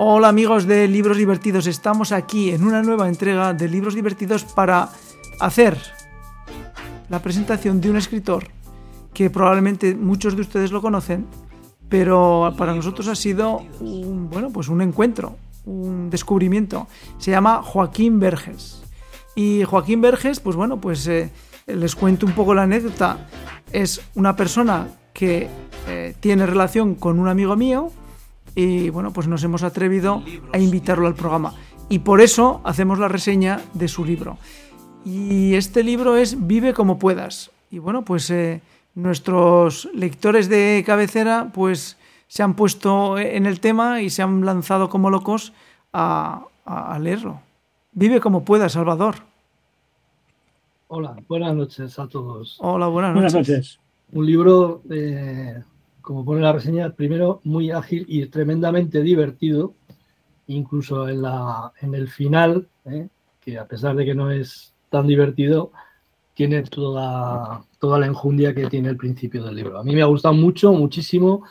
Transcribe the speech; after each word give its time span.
Hola 0.00 0.28
amigos 0.28 0.68
de 0.68 0.86
Libros 0.86 1.16
Divertidos, 1.16 1.66
estamos 1.66 2.12
aquí 2.12 2.52
en 2.52 2.62
una 2.62 2.82
nueva 2.82 3.08
entrega 3.08 3.52
de 3.52 3.68
Libros 3.68 3.96
Divertidos 3.96 4.44
para 4.44 4.90
hacer 5.40 5.76
la 7.08 7.20
presentación 7.20 7.80
de 7.80 7.90
un 7.90 7.96
escritor 7.96 8.44
que 9.12 9.28
probablemente 9.28 9.96
muchos 9.96 10.36
de 10.36 10.42
ustedes 10.42 10.70
lo 10.70 10.80
conocen, 10.80 11.26
pero 11.88 12.54
para 12.56 12.76
nosotros 12.76 13.08
ha 13.08 13.16
sido 13.16 13.66
un, 13.80 14.30
bueno, 14.30 14.50
pues 14.50 14.68
un 14.68 14.82
encuentro, 14.82 15.34
un 15.66 16.10
descubrimiento. 16.10 16.86
Se 17.18 17.32
llama 17.32 17.60
Joaquín 17.64 18.20
Verges. 18.20 18.84
Y 19.34 19.64
Joaquín 19.64 20.00
Verges, 20.00 20.38
pues 20.38 20.54
bueno, 20.54 20.80
pues 20.80 21.08
eh, 21.08 21.32
les 21.66 21.96
cuento 21.96 22.24
un 22.24 22.34
poco 22.34 22.54
la 22.54 22.62
anécdota. 22.62 23.26
Es 23.72 24.00
una 24.14 24.36
persona 24.36 24.86
que 25.12 25.48
eh, 25.88 26.14
tiene 26.20 26.46
relación 26.46 26.94
con 26.94 27.18
un 27.18 27.26
amigo 27.26 27.56
mío, 27.56 27.90
y 28.58 28.90
bueno, 28.90 29.12
pues 29.12 29.28
nos 29.28 29.44
hemos 29.44 29.62
atrevido 29.62 30.24
a 30.52 30.58
invitarlo 30.58 31.06
al 31.06 31.14
programa. 31.14 31.54
Y 31.88 32.00
por 32.00 32.20
eso 32.20 32.60
hacemos 32.64 32.98
la 32.98 33.06
reseña 33.06 33.60
de 33.72 33.86
su 33.86 34.04
libro. 34.04 34.36
Y 35.04 35.54
este 35.54 35.84
libro 35.84 36.16
es 36.16 36.48
Vive 36.48 36.74
como 36.74 36.98
puedas. 36.98 37.52
Y 37.70 37.78
bueno, 37.78 38.04
pues 38.04 38.28
eh, 38.30 38.60
nuestros 38.96 39.88
lectores 39.94 40.48
de 40.48 40.82
cabecera 40.84 41.52
pues 41.54 41.98
se 42.26 42.42
han 42.42 42.54
puesto 42.54 43.16
en 43.16 43.46
el 43.46 43.60
tema 43.60 44.02
y 44.02 44.10
se 44.10 44.22
han 44.22 44.44
lanzado 44.44 44.88
como 44.88 45.08
locos 45.08 45.52
a, 45.92 46.42
a 46.64 46.98
leerlo. 46.98 47.40
Vive 47.92 48.20
como 48.20 48.44
puedas, 48.44 48.72
Salvador. 48.72 49.14
Hola, 50.88 51.16
buenas 51.28 51.54
noches 51.54 51.96
a 52.00 52.08
todos. 52.08 52.56
Hola, 52.58 52.88
buenas 52.88 53.14
noches. 53.14 53.32
Buenas 53.32 53.48
noches. 53.48 53.80
Un 54.10 54.26
libro 54.26 54.82
eh, 54.90 55.62
como 56.08 56.24
pone 56.24 56.40
la 56.40 56.54
reseña, 56.54 56.94
primero 56.94 57.42
muy 57.44 57.70
ágil 57.70 58.06
y 58.08 58.24
tremendamente 58.28 59.02
divertido, 59.02 59.74
incluso 60.46 61.06
en, 61.06 61.20
la, 61.20 61.70
en 61.82 61.94
el 61.94 62.08
final, 62.08 62.66
¿eh? 62.86 63.08
que 63.38 63.58
a 63.58 63.66
pesar 63.66 63.94
de 63.94 64.06
que 64.06 64.14
no 64.14 64.30
es 64.30 64.72
tan 64.88 65.06
divertido, 65.06 65.70
tiene 66.32 66.62
toda, 66.62 67.62
toda 67.78 67.98
la 67.98 68.06
enjundia 68.06 68.54
que 68.54 68.70
tiene 68.70 68.88
el 68.88 68.96
principio 68.96 69.44
del 69.44 69.56
libro. 69.56 69.78
A 69.78 69.84
mí 69.84 69.94
me 69.94 70.00
ha 70.00 70.06
gustado 70.06 70.32
mucho, 70.32 70.72
muchísimo, 70.72 71.44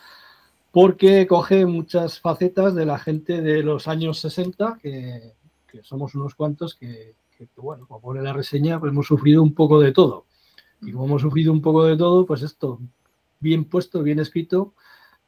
porque 0.72 1.28
coge 1.28 1.68
muchas 1.68 2.20
facetas 2.20 2.74
de 2.74 2.88
la 2.88 2.98
gente 2.98 3.44
de 3.44 3.62
los 3.62 3.88
años 3.88 4.18
60, 4.22 4.80
que, 4.82 5.34
que 5.68 5.84
somos 5.84 6.16
unos 6.16 6.34
cuantos 6.34 6.74
que, 6.74 7.14
que, 7.38 7.48
bueno, 7.58 7.86
como 7.86 8.02
pone 8.02 8.24
la 8.24 8.34
reseña, 8.34 8.80
pues 8.80 8.92
hemos 8.92 9.06
sufrido 9.06 9.44
un 9.44 9.54
poco 9.54 9.80
de 9.80 9.92
todo. 9.92 10.26
Y 10.82 10.94
como 10.94 11.06
hemos 11.06 11.22
sufrido 11.22 11.54
un 11.54 11.62
poco 11.62 11.84
de 11.86 11.96
todo, 11.96 12.26
pues 12.26 12.42
esto 12.42 12.80
bien 13.40 13.66
puesto, 13.66 14.04
bien 14.04 14.20
escrito, 14.20 14.74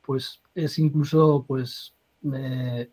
pues 0.01 0.41
es 0.55 0.79
incluso, 0.79 1.45
pues, 1.47 1.93
eh, 2.33 2.89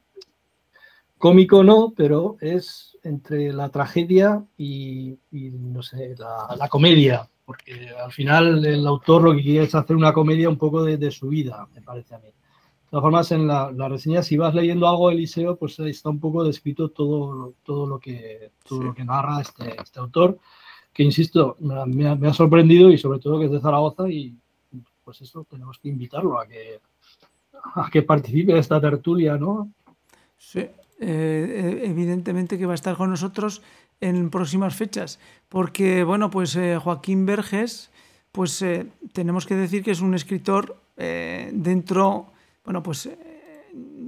cómico 1.19 1.64
no, 1.64 1.92
pero 1.97 2.36
es 2.41 2.98
entre 3.03 3.53
la 3.53 3.70
tragedia 3.70 4.44
y, 4.59 5.17
no 5.33 5.83
sé, 5.83 6.14
la, 6.19 6.69
comedia, 6.69 7.28
porque 7.44 7.91
al 8.03 8.12
final 8.12 8.64
el 8.64 8.87
autor 8.87 9.22
lo 9.22 9.34
que 9.34 9.42
quiere 9.42 9.64
es 9.64 9.75
hacer 9.75 9.97
una 9.97 10.12
comedia 10.12 10.48
un 10.48 10.59
poco 10.59 10.84
de, 10.84 11.11
su 11.11 11.28
vida, 11.28 11.67
me 11.75 11.83
parece 11.83 12.14
a 12.14 12.19
mí. 12.19 12.27
De 12.28 12.91
todas 12.91 13.03
formas, 13.03 13.33
en 13.33 13.47
la, 13.47 13.89
reseña, 13.89 14.22
si 14.22 14.37
vas 14.37 14.55
leyendo 14.55 14.87
algo 14.89 15.09
de 15.09 15.14
Eliseo, 15.14 15.56
pues 15.56 15.78
está 15.81 16.11
un 16.11 16.20
poco 16.20 16.44
descrito 16.44 16.91
todo, 16.91 17.55
todo, 17.64 17.87
lo, 17.87 17.98
que, 17.98 18.53
todo 18.69 18.83
lo 18.83 18.94
que 18.94 19.05
narra 19.05 19.41
este, 19.41 19.75
este 19.81 19.98
autor, 19.98 20.39
que 20.92 21.03
insisto, 21.03 21.56
me 21.61 22.09
ha, 22.09 22.14
me 22.14 22.28
ha 22.28 22.33
sorprendido 22.33 22.91
y 22.91 22.98
sobre 22.98 23.19
todo 23.19 23.39
que 23.39 23.47
es 23.47 23.50
de 23.50 23.61
Zaragoza 23.61 24.09
y, 24.09 24.37
pues 25.07 25.21
eso 25.23 25.47
tenemos 25.49 25.79
que 25.79 25.89
invitarlo 25.89 26.37
a 26.37 26.49
que, 26.49 26.81
a 27.77 27.89
que 27.93 28.03
participe 28.03 28.51
en 28.51 28.59
esta 28.59 28.81
tertulia, 28.81 29.39
¿no? 29.39 29.71
Sí, 30.37 30.59
eh, 30.59 30.75
eh, 30.99 31.81
evidentemente 31.85 32.59
que 32.59 32.67
va 32.67 32.73
a 32.73 32.75
estar 32.75 32.97
con 32.97 33.11
nosotros 33.11 33.62
en 34.01 34.31
próximas 34.31 34.75
fechas, 34.75 35.21
porque, 35.49 36.03
bueno, 36.03 36.29
pues 36.29 36.57
eh, 36.57 36.77
Joaquín 36.83 37.25
Verges, 37.25 37.93
pues 38.33 38.65
tenemos 39.12 39.47
que 39.47 39.55
decir 39.55 39.84
que 39.84 39.93
es 39.93 40.00
un 40.00 40.15
escritor 40.15 40.77
dentro, 40.97 42.33
bueno, 42.65 42.83
pues 42.83 43.09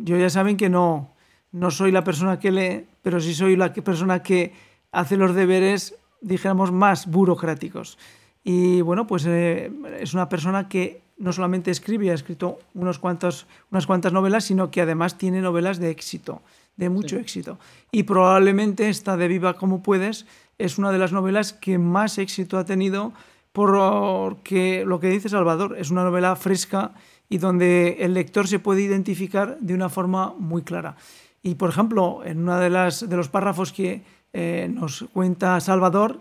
yo 0.04 0.19
ya 0.19 0.28
saben 0.28 0.56
que 0.56 0.69
no, 0.69 1.14
no 1.53 1.70
soy 1.70 1.92
la 1.92 2.03
persona 2.03 2.41
que 2.41 2.50
lee, 2.50 2.87
pero 3.03 3.20
sí 3.20 3.34
soy 3.34 3.56
la 3.56 3.72
persona 3.72 4.20
que 4.22 4.53
hace 4.91 5.16
los 5.16 5.34
deberes, 5.34 5.94
dijéramos, 6.20 6.72
más 6.72 7.06
burocráticos. 7.06 7.98
Y 8.44 8.81
bueno, 8.81 9.06
pues 9.06 9.26
eh, 9.26 9.71
es 10.00 10.15
una 10.15 10.28
persona 10.28 10.69
que 10.69 11.03
no 11.19 11.32
solamente 11.32 11.71
escribe 11.71 12.06
y 12.06 12.10
ha 12.10 12.15
escrito 12.15 12.59
unos 12.75 12.99
cuantos, 12.99 13.47
unas 13.71 13.87
cuantas 13.87 14.12
novelas, 14.12 14.44
sino 14.44 14.71
que 14.71 14.81
además 14.81 15.19
tiene 15.19 15.41
novelas 15.41 15.78
de 15.78 15.91
éxito, 15.91 16.43
de 16.76 16.88
mucho 16.88 17.16
éxito. 17.16 17.59
Y 17.91 18.04
probablemente 18.04 18.88
esta 18.88 19.16
de 19.16 19.28
Viva 19.28 19.54
como 19.54 19.82
puedes 19.82 20.26
es 20.59 20.78
una 20.78 20.93
de 20.93 20.99
las 20.99 21.12
novelas 21.12 21.53
que 21.53 21.78
más 21.78 22.19
éxito 22.19 22.59
ha 22.59 22.65
tenido 22.65 23.12
porque 23.53 24.84
lo 24.87 25.00
que 25.00 25.09
dice 25.09 25.28
Salvador 25.28 25.76
es 25.78 25.91
una 25.91 26.05
novela 26.05 26.37
fresca 26.37 26.93
y 27.28 27.38
donde 27.38 27.97
el 28.00 28.15
lector 28.15 28.47
se 28.47 28.59
puede 28.59 28.82
identificar 28.82 29.59
de 29.60 29.75
una 29.75 29.88
forma 29.88 30.34
muy 30.38 30.62
clara. 30.62 30.97
Y 31.43 31.56
por 31.56 31.70
ejemplo, 31.70 32.22
en 32.25 32.38
uno 32.38 32.59
de, 32.59 32.70
las, 32.70 33.09
de 33.09 33.16
los 33.16 33.28
párrafos 33.28 33.72
que 33.72 34.03
eh, 34.32 34.70
nos 34.72 35.05
cuenta 35.12 35.60
Salvador, 35.60 36.20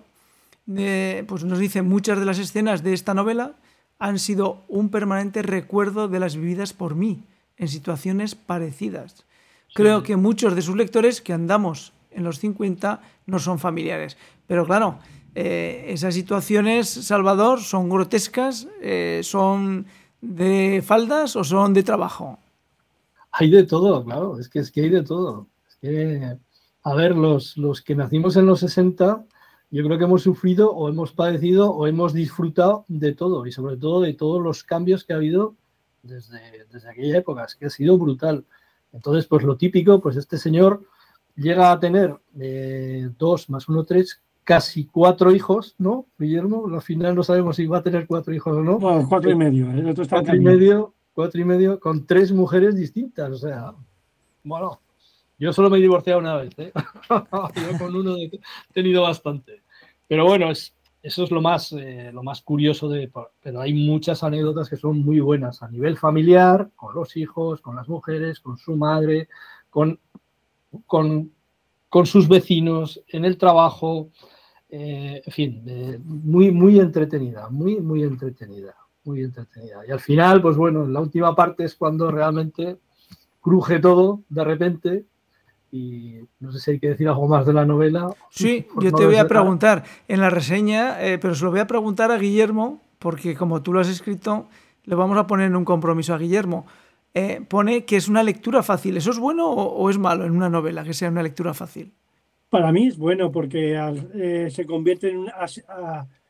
pues 0.68 1.44
nos 1.46 1.60
dice 1.60 1.82
muchas 1.82 2.20
de 2.20 2.26
las 2.26 2.40
escenas 2.40 2.84
de 2.84 2.94
esta 2.94 3.14
novela 3.14 3.56
han 4.00 4.20
sido 4.20 4.64
un 4.68 4.90
permanente 4.90 5.42
recuerdo 5.42 6.08
de 6.08 6.20
las 6.20 6.36
vividas 6.36 6.74
por 6.74 6.96
mí 6.96 7.24
en 7.58 7.68
situaciones 7.68 8.36
parecidas. 8.36 9.26
Creo 9.74 10.04
que 10.04 10.16
muchos 10.16 10.56
de 10.56 10.62
sus 10.62 10.76
lectores 10.76 11.22
que 11.22 11.34
andamos 11.34 11.94
en 12.12 12.24
los 12.24 12.40
50 12.40 13.02
no 13.26 13.40
son 13.40 13.60
familiares. 13.60 14.18
Pero 14.48 14.66
claro, 14.66 15.00
eh, 15.36 15.86
esas 15.90 16.14
situaciones, 16.14 16.90
Salvador, 16.90 17.62
son 17.62 17.90
grotescas, 17.90 18.68
eh, 18.82 19.22
son 19.24 19.86
de 20.22 20.84
faldas 20.86 21.36
o 21.36 21.44
son 21.44 21.74
de 21.74 21.84
trabajo. 21.84 22.40
Hay 23.32 23.52
de 23.52 23.64
todo, 23.64 24.04
claro, 24.04 24.40
es 24.40 24.50
que, 24.50 24.60
es 24.60 24.72
que 24.72 24.82
hay 24.82 24.90
de 24.90 25.04
todo. 25.04 25.48
que, 25.80 26.38
a 26.84 26.94
ver, 26.96 27.16
los, 27.16 27.58
los 27.58 27.82
que 27.82 27.96
nacimos 27.96 28.36
en 28.36 28.48
los 28.48 28.62
60 28.62 29.24
yo 29.70 29.84
creo 29.84 29.98
que 29.98 30.06
hemos 30.06 30.24
sufrido 30.24 30.72
o 30.72 30.90
hemos 30.90 31.12
padecido 31.12 31.72
o 31.72 31.88
hemos 31.88 32.14
disfrutado 32.14 32.86
de 32.88 33.14
todo 33.14 33.46
y 33.46 33.52
sobre 33.52 33.78
todo 33.78 34.02
de 34.02 34.14
todos 34.14 34.42
los 34.42 34.64
cambios 34.64 35.04
que 35.04 35.14
ha 35.14 35.18
habido 35.18 35.56
desde, 36.04 36.40
desde 36.72 36.90
aquella 36.90 37.18
época, 37.18 37.46
es 37.46 37.56
que 37.56 37.66
ha 37.66 37.70
sido 37.70 37.98
brutal. 37.98 38.46
Entonces, 38.94 39.26
pues 39.26 39.44
lo 39.44 39.58
típico, 39.58 40.00
pues 40.00 40.16
este 40.16 40.38
señor 40.38 40.84
llega 41.36 41.72
a 41.72 41.80
tener 41.80 42.16
eh, 42.40 43.10
dos 43.18 43.50
más 43.50 43.68
uno, 43.68 43.84
tres, 43.84 44.22
casi 44.44 44.86
cuatro 44.86 45.32
hijos, 45.32 45.76
¿no, 45.78 46.06
Guillermo? 46.18 46.68
Al 46.74 46.82
final 46.82 47.16
no 47.16 47.24
sabemos 47.24 47.58
si 47.58 47.66
va 47.68 47.80
a 47.80 47.84
tener 47.84 48.08
cuatro 48.08 48.34
hijos 48.34 48.56
o 48.56 48.62
no. 48.62 48.80
cuatro 49.08 49.30
y 49.30 49.36
medio. 49.36 49.70
El 49.72 49.90
otro 49.90 50.04
está 50.04 50.18
cuatro 50.18 50.36
y 50.36 50.40
medio, 50.40 50.94
cuatro 51.14 51.42
y 51.42 51.46
medio, 51.46 51.80
con 51.80 52.06
tres 52.06 52.32
mujeres 52.32 52.76
distintas. 52.76 53.32
O 53.32 53.38
sea, 53.38 53.74
bueno, 54.44 54.80
yo 55.40 55.54
solo 55.54 55.70
me 55.70 55.78
he 55.78 55.82
divorciado 55.82 56.20
una 56.20 56.36
vez, 56.36 56.58
¿eh? 56.58 56.72
Yo 57.10 57.78
con 57.78 57.96
uno 57.96 58.18
he 58.18 58.32
tenido 58.74 59.04
bastante. 59.04 59.62
Pero 60.08 60.26
bueno, 60.26 60.50
es, 60.50 60.74
eso 61.04 61.24
es 61.24 61.32
lo 61.32 61.42
más, 61.42 61.72
eh, 61.74 62.12
lo 62.12 62.24
más 62.24 62.42
curioso 62.42 62.90
de... 62.90 63.12
Pero 63.42 63.62
hay 63.62 63.74
muchas 63.74 64.24
anécdotas 64.24 64.70
que 64.70 64.78
son 64.78 65.00
muy 65.00 65.20
buenas 65.20 65.62
a 65.62 65.70
nivel 65.70 65.98
familiar, 65.98 66.72
con 66.76 66.96
los 66.96 67.16
hijos, 67.18 67.62
con 67.62 67.76
las 67.76 67.88
mujeres, 67.88 68.40
con 68.40 68.58
su 68.58 68.76
madre, 68.76 69.30
con, 69.70 70.00
con, 70.86 71.32
con 71.88 72.06
sus 72.08 72.28
vecinos, 72.28 73.04
en 73.08 73.24
el 73.24 73.38
trabajo. 73.38 74.10
Eh, 74.70 75.22
en 75.24 75.32
fin, 75.34 76.02
muy, 76.04 76.52
muy 76.52 76.80
entretenida, 76.80 77.48
muy, 77.50 77.80
muy 77.80 78.04
entretenida, 78.04 78.76
muy 79.04 79.22
entretenida. 79.22 79.86
Y 79.88 79.92
al 79.92 80.00
final, 80.00 80.42
pues 80.42 80.58
bueno, 80.58 80.88
la 80.88 81.00
última 81.00 81.36
parte 81.36 81.64
es 81.64 81.76
cuando 81.76 82.10
realmente 82.10 82.80
cruje 83.40 83.80
todo 83.80 84.24
de 84.28 84.44
repente 84.44 85.06
y 85.78 86.28
no 86.40 86.52
sé 86.52 86.60
si 86.60 86.72
hay 86.72 86.80
que 86.80 86.90
decir 86.90 87.08
algo 87.08 87.28
más 87.28 87.46
de 87.46 87.54
la 87.54 87.66
novela. 87.66 88.10
Sí, 88.30 88.66
yo 88.82 88.92
te 88.92 89.06
voy 89.06 89.18
a 89.18 89.28
preguntar 89.28 89.84
en 90.08 90.20
la 90.20 90.30
reseña, 90.30 91.02
eh, 91.06 91.18
pero 91.20 91.36
se 91.36 91.44
lo 91.44 91.52
voy 91.52 91.60
a 91.60 91.68
preguntar 91.68 92.12
a 92.12 92.18
Guillermo, 92.18 92.82
porque 93.00 93.36
como 93.36 93.62
tú 93.62 93.74
lo 93.74 93.80
has 93.80 93.90
escrito, 93.90 94.48
le 94.86 94.96
vamos 94.96 95.18
a 95.18 95.28
poner 95.28 95.56
un 95.56 95.66
compromiso 95.66 96.14
a 96.14 96.18
Guillermo. 96.18 96.66
Eh, 97.14 97.42
pone 97.48 97.86
que 97.86 97.96
es 97.96 98.08
una 98.08 98.24
lectura 98.24 98.64
fácil. 98.64 98.98
¿Eso 98.98 99.12
es 99.12 99.20
bueno 99.20 99.50
o, 99.50 99.90
es 99.90 99.98
malo 99.98 100.26
en 100.26 100.32
una 100.32 100.50
novela 100.50 100.84
que 100.84 100.94
sea 100.94 101.10
una 101.10 101.24
lectura 101.24 101.54
fácil? 101.54 101.92
Para 102.50 102.72
mí 102.72 102.88
es 102.88 102.98
bueno 102.98 103.32
porque 103.32 103.76
eh, 104.14 104.50
se 104.50 104.66
convierte 104.66 105.10
en 105.10 105.26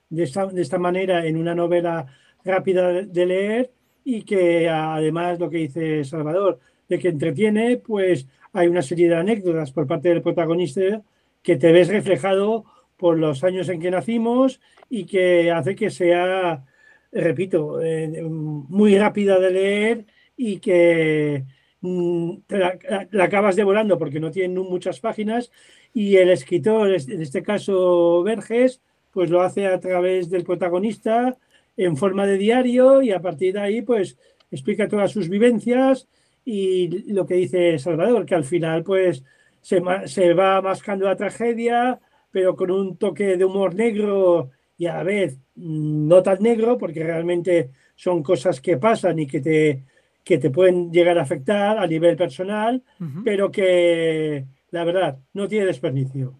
de, 0.10 0.24
esta, 0.24 0.48
de 0.48 0.62
esta 0.62 0.80
manera 0.80 1.26
en 1.26 1.38
una 1.38 1.54
novela 1.54 2.06
rápida 2.44 3.04
de 3.04 3.26
leer 3.26 3.72
y 4.04 4.24
que 4.24 4.70
además 4.70 5.40
lo 5.40 5.50
que 5.50 5.58
dice 5.58 6.04
Salvador, 6.06 6.60
de 6.88 7.00
que 7.00 7.10
entretiene, 7.10 7.78
pues 7.78 8.28
hay 8.54 8.68
una 8.68 8.82
serie 8.82 9.10
de 9.10 9.16
anécdotas 9.16 9.72
por 9.72 9.88
parte 9.88 10.10
del 10.10 10.22
protagonista 10.22 11.02
que 11.42 11.56
te 11.56 11.72
ves 11.72 11.88
reflejado 11.88 12.66
por 12.98 13.18
los 13.18 13.44
años 13.44 13.70
en 13.70 13.80
que 13.80 13.92
nacimos 13.92 14.60
y 14.90 15.06
que 15.06 15.52
hace 15.52 15.76
que 15.76 15.90
sea, 15.90 16.66
repito, 17.12 17.82
eh, 17.82 18.22
muy 18.24 18.98
rápida 18.98 19.40
de 19.40 19.52
leer 19.52 20.06
y 20.36 20.60
que 20.60 21.46
mm, 21.82 22.32
la, 22.50 23.24
acabas 23.24 23.56
devorando 23.56 23.98
porque 23.98 24.20
no 24.20 24.32
tiene 24.32 24.60
muchas 24.60 25.00
páginas 25.00 25.52
y 25.94 26.18
el 26.18 26.30
escritor, 26.30 26.90
en 26.90 27.22
este 27.22 27.44
caso 27.44 28.24
Verges, 28.24 28.82
pues 29.12 29.30
lo 29.30 29.42
hace 29.42 29.68
a 29.68 29.80
través 29.80 30.30
del 30.30 30.44
protagonista 30.44 31.38
en 31.76 31.98
forma 31.98 32.26
de 32.26 32.38
diario 32.38 33.02
y 33.02 33.12
a 33.12 33.22
partir 33.22 33.54
de 33.54 33.62
ahí 33.62 33.82
pues 33.82 34.18
explica 34.52 34.88
todas 34.88 35.12
sus 35.12 35.30
vivencias 35.30 36.08
y 36.50 37.12
lo 37.12 37.26
que 37.26 37.34
dice 37.34 37.78
Salvador, 37.78 38.26
que 38.26 38.34
al 38.34 38.46
final 38.46 38.82
pues 38.82 39.22
se, 39.60 39.84
se 40.06 40.34
va 40.34 40.62
mascando 40.62 41.06
la 41.06 41.18
tragedia, 41.18 42.00
pero 42.32 42.56
con 42.56 42.72
un 42.72 42.96
toque 42.96 43.36
de 43.36 43.44
humor 43.44 43.76
negro 43.76 44.52
y 44.78 44.86
a 44.86 44.94
la 44.94 45.04
vez 45.04 45.38
mm, 45.56 46.08
no 46.08 46.24
tan 46.24 46.42
negro, 46.42 46.78
porque 46.78 47.04
realmente 47.04 47.72
son 47.96 48.24
cosas 48.24 48.62
que 48.62 48.78
pasan 48.78 49.20
y 49.20 49.28
que 49.28 49.42
te, 49.42 49.84
que 50.24 50.38
te 50.38 50.50
pueden 50.50 50.90
llegar 50.90 51.18
a 51.18 51.24
afectar 51.24 51.80
a 51.80 51.86
nivel 51.86 52.16
personal, 52.16 52.82
pero 53.26 53.52
que 53.52 54.46
la 54.72 54.86
verdad 54.86 55.20
no 55.34 55.50
tiene 55.50 55.66
desperdicio. 55.66 56.34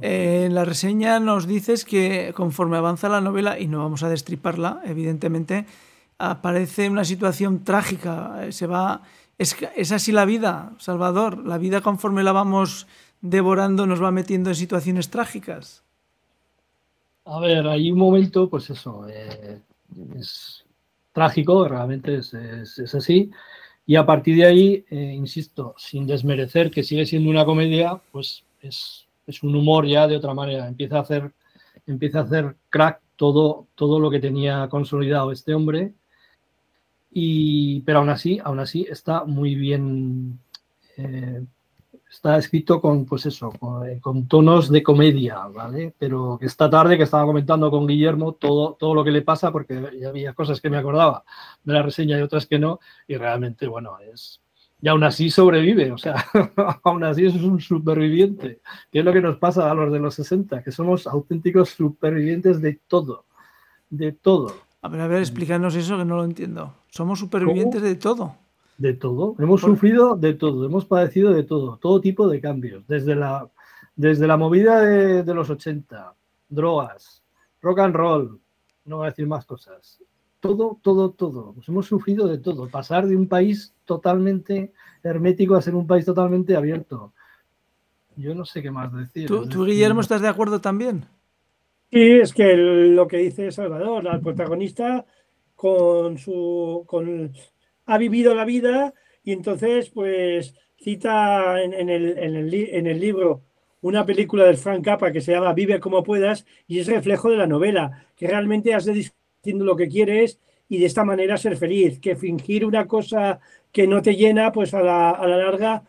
en 0.00 0.54
la 0.54 0.64
reseña 0.64 1.20
nos 1.20 1.46
dices 1.46 1.84
que 1.84 2.32
conforme 2.34 2.78
avanza 2.78 3.10
la 3.10 3.20
novela, 3.20 3.58
y 3.58 3.68
no 3.68 3.80
vamos 3.80 4.02
a 4.02 4.08
destriparla, 4.08 4.80
evidentemente, 4.86 5.66
aparece 6.30 6.88
una 6.88 7.04
situación 7.04 7.64
trágica. 7.64 8.46
Se 8.50 8.66
va. 8.66 9.02
Es, 9.38 9.56
es 9.76 9.92
así 9.92 10.12
la 10.12 10.24
vida, 10.24 10.72
Salvador. 10.78 11.44
La 11.46 11.58
vida, 11.58 11.80
conforme 11.80 12.22
la 12.22 12.32
vamos 12.32 12.86
devorando, 13.20 13.86
nos 13.86 14.02
va 14.02 14.10
metiendo 14.10 14.50
en 14.50 14.56
situaciones 14.56 15.08
trágicas. 15.08 15.82
A 17.24 17.38
ver, 17.40 17.66
hay 17.68 17.90
un 17.90 17.98
momento, 17.98 18.50
pues 18.50 18.68
eso, 18.70 19.06
eh, 19.08 19.60
es 20.18 20.64
trágico, 21.12 21.68
realmente 21.68 22.16
es, 22.16 22.94
así. 22.94 23.30
Y 23.86 23.96
a 23.96 24.04
partir 24.04 24.36
de 24.36 24.46
ahí, 24.46 24.84
eh, 24.90 25.14
insisto, 25.14 25.74
sin 25.78 26.06
desmerecer 26.06 26.70
que 26.70 26.82
sigue 26.82 27.06
siendo 27.06 27.30
una 27.30 27.44
comedia, 27.44 28.00
pues 28.10 28.44
es, 28.60 29.06
un 29.42 29.54
humor 29.54 29.86
ya 29.86 30.06
de 30.06 30.16
otra 30.16 30.34
manera. 30.34 30.66
Empieza 30.68 30.98
a 30.98 31.02
hacer, 31.02 31.32
empieza 31.86 32.20
a 32.20 32.22
hacer 32.22 32.56
crack 32.68 33.00
todo, 33.16 33.66
todo 33.76 34.00
lo 34.00 34.10
que 34.10 34.20
tenía 34.20 34.68
consolidado 34.68 35.32
este 35.32 35.54
hombre. 35.54 35.94
Y, 37.12 37.80
pero 37.82 37.98
aún 37.98 38.08
así, 38.08 38.40
aún 38.42 38.58
así 38.58 38.86
está 38.88 39.24
muy 39.24 39.54
bien 39.54 40.38
eh, 40.96 41.44
está 42.12 42.36
escrito 42.36 42.80
con, 42.80 43.06
pues 43.06 43.24
eso, 43.24 43.50
eh, 43.86 43.98
con, 44.00 44.28
tonos 44.28 44.70
de 44.70 44.82
comedia, 44.82 45.46
¿vale? 45.46 45.94
Pero 45.98 46.36
que 46.38 46.46
esta 46.46 46.68
tarde 46.68 46.98
que 46.98 47.04
estaba 47.04 47.24
comentando 47.24 47.70
con 47.70 47.86
Guillermo 47.86 48.32
todo, 48.34 48.74
todo 48.74 48.94
lo 48.94 49.02
que 49.02 49.10
le 49.10 49.22
pasa, 49.22 49.50
porque 49.50 49.82
había 50.06 50.34
cosas 50.34 50.60
que 50.60 50.68
me 50.68 50.76
acordaba 50.76 51.24
de 51.64 51.72
la 51.72 51.82
reseña 51.82 52.18
y 52.18 52.22
otras 52.22 52.46
que 52.46 52.58
no, 52.58 52.80
y 53.08 53.16
realmente, 53.16 53.66
bueno, 53.66 53.98
es... 54.12 54.40
Y 54.84 54.88
aún 54.88 55.04
así 55.04 55.30
sobrevive, 55.30 55.92
o 55.92 55.98
sea, 55.98 56.26
aún 56.84 57.04
así 57.04 57.24
es 57.24 57.34
un 57.36 57.60
superviviente, 57.60 58.60
que 58.90 58.98
es 58.98 59.04
lo 59.04 59.12
que 59.12 59.20
nos 59.20 59.38
pasa 59.38 59.70
a 59.70 59.74
los 59.74 59.92
de 59.92 60.00
los 60.00 60.14
60, 60.16 60.62
que 60.62 60.72
somos 60.72 61.06
auténticos 61.06 61.70
supervivientes 61.70 62.60
de 62.60 62.80
todo, 62.88 63.24
de 63.88 64.12
todo. 64.12 64.54
A 64.82 64.88
ver, 64.88 65.00
a 65.00 65.06
ver, 65.06 65.20
explícanos 65.20 65.74
eso 65.74 65.96
que 65.96 66.04
no 66.04 66.16
lo 66.16 66.24
entiendo. 66.24 66.74
Somos 66.88 67.18
supervivientes 67.18 67.80
de 67.80 67.94
todo 67.94 68.36
de 68.82 68.94
todo, 68.94 69.36
hemos 69.38 69.60
sufrido 69.60 70.16
de 70.16 70.34
todo, 70.34 70.66
hemos 70.66 70.84
padecido 70.84 71.32
de 71.32 71.44
todo, 71.44 71.76
todo 71.76 72.00
tipo 72.00 72.28
de 72.28 72.40
cambios, 72.40 72.84
desde 72.88 73.14
la, 73.14 73.48
desde 73.94 74.26
la 74.26 74.36
movida 74.36 74.80
de, 74.80 75.34
los 75.34 75.50
80, 75.50 76.14
drogas, 76.48 77.22
rock 77.60 77.78
and 77.78 77.94
roll, 77.94 78.40
no 78.84 78.96
voy 78.96 79.06
a 79.06 79.10
decir 79.10 79.26
más 79.28 79.44
cosas, 79.44 80.02
todo, 80.40 80.80
todo, 80.82 81.10
todo, 81.10 81.54
hemos 81.68 81.86
sufrido 81.86 82.26
de 82.26 82.38
todo, 82.38 82.68
pasar 82.68 83.06
de 83.06 83.16
un 83.16 83.28
país 83.28 83.72
totalmente 83.84 84.72
hermético 85.04 85.54
a 85.54 85.62
ser 85.62 85.76
un 85.76 85.86
país 85.86 86.04
totalmente 86.04 86.56
abierto. 86.56 87.12
Yo 88.16 88.34
no 88.34 88.44
sé 88.44 88.62
qué 88.62 88.70
más 88.70 88.92
decir. 88.92 89.26
¿Tú, 89.26 89.64
Guillermo, 89.64 90.00
estás 90.00 90.20
de 90.20 90.28
acuerdo 90.28 90.60
también? 90.60 91.06
Sí, 91.92 92.20
es 92.20 92.32
que 92.32 92.56
lo 92.56 93.06
que 93.06 93.18
dice 93.18 93.52
Salvador, 93.52 94.06
el 94.10 94.20
protagonista 94.20 95.04
con 95.54 96.16
su 96.18 96.84
con 96.86 97.32
ha 97.86 97.98
vivido 97.98 98.34
la 98.34 98.46
vida 98.46 98.94
y 99.22 99.32
entonces 99.32 99.90
pues 99.90 100.54
cita 100.78 101.62
en, 101.62 101.74
el, 101.90 102.18
en, 102.18 102.86
el, 102.86 102.98
libro 103.00 103.42
una 103.82 104.06
película 104.06 104.44
del 104.44 104.56
Frank 104.56 104.84
Capra 104.84 105.12
que 105.12 105.20
se 105.20 105.32
llama 105.32 105.52
Vive 105.52 105.80
como 105.80 106.02
puedas 106.02 106.46
y 106.66 106.78
es 106.80 106.86
reflejo 106.86 107.30
de 107.30 107.36
la 107.36 107.46
novela, 107.46 108.06
que 108.16 108.26
realmente 108.26 108.72
has 108.74 108.86
de 108.86 108.94
diciendo 108.94 109.64
lo 109.66 109.76
que 109.76 109.88
quieres 109.88 110.40
y 110.70 110.78
de 110.78 110.86
esta 110.86 111.04
manera 111.04 111.36
ser 111.36 111.58
feliz, 111.58 112.00
que 112.00 112.16
fingir 112.16 112.64
una 112.64 112.86
cosa 112.86 113.38
que 113.70 113.86
no 113.86 114.00
te 114.00 114.16
llena, 114.16 114.50
pues 114.50 114.72
a 114.74 114.80
la, 114.80 115.10
a 115.10 115.26
la 115.26 115.36
larga 115.36 115.82